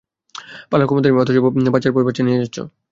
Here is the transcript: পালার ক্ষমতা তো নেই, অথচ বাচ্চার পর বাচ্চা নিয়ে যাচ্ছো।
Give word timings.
পালার 0.69 0.87
ক্ষমতা 0.87 1.03
তো 1.03 1.07
নেই, 1.07 1.21
অথচ 1.23 1.37
বাচ্চার 1.73 1.91
পর 1.95 2.01
বাচ্চা 2.07 2.23
নিয়ে 2.23 2.39
যাচ্ছো। 2.41 2.61